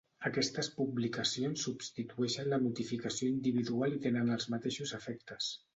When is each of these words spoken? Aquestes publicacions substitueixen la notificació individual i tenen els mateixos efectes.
Aquestes 0.27 0.69
publicacions 0.77 1.65
substitueixen 1.67 2.49
la 2.55 2.61
notificació 2.67 3.31
individual 3.37 3.99
i 4.01 4.05
tenen 4.09 4.37
els 4.39 4.53
mateixos 4.57 5.01
efectes. 5.03 5.55